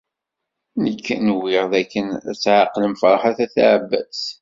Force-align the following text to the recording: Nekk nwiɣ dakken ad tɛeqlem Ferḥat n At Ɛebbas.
Nekk 0.83 1.05
nwiɣ 1.27 1.63
dakken 1.73 2.07
ad 2.31 2.37
tɛeqlem 2.43 2.93
Ferḥat 3.01 3.37
n 3.41 3.43
At 3.45 3.55
Ɛebbas. 3.71 4.21